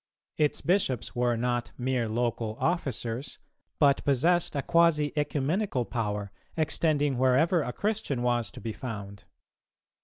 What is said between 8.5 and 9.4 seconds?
be found.